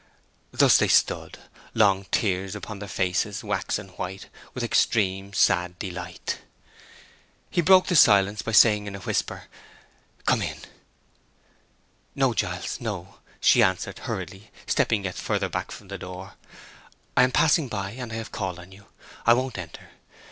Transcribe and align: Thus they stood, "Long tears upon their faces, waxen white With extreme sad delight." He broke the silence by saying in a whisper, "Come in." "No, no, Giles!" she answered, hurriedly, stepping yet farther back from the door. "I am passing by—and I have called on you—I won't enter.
Thus 0.51 0.77
they 0.79 0.87
stood, 0.87 1.37
"Long 1.75 2.05
tears 2.09 2.55
upon 2.55 2.79
their 2.79 2.89
faces, 2.89 3.43
waxen 3.43 3.89
white 3.89 4.29
With 4.55 4.63
extreme 4.63 5.31
sad 5.31 5.77
delight." 5.77 6.39
He 7.51 7.61
broke 7.61 7.85
the 7.85 7.95
silence 7.95 8.41
by 8.41 8.53
saying 8.53 8.87
in 8.87 8.95
a 8.95 8.99
whisper, 9.01 9.43
"Come 10.25 10.41
in." 10.41 10.57
"No, 12.15 12.29
no, 12.29 12.33
Giles!" 12.33 12.79
she 13.41 13.61
answered, 13.61 13.99
hurriedly, 13.99 14.49
stepping 14.65 15.03
yet 15.03 15.13
farther 15.13 15.49
back 15.49 15.69
from 15.69 15.87
the 15.89 15.99
door. 15.99 16.33
"I 17.15 17.21
am 17.21 17.31
passing 17.31 17.67
by—and 17.67 18.11
I 18.11 18.15
have 18.15 18.31
called 18.31 18.57
on 18.57 18.71
you—I 18.71 19.35
won't 19.35 19.59
enter. 19.59 19.89